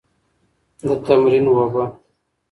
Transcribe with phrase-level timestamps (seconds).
[0.87, 1.83] د تمرین اوبه.